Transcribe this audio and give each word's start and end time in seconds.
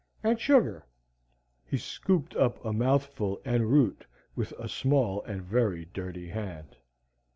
"And 0.23 0.39
sugar." 0.39 0.87
He 1.63 1.77
scooped 1.77 2.35
up 2.35 2.65
a 2.65 2.73
mouthful 2.73 3.39
en 3.45 3.61
route 3.67 4.07
with 4.35 4.51
a 4.53 4.67
small 4.67 5.21
and 5.25 5.43
very 5.43 5.85
dirty 5.85 6.27
hand. 6.29 6.75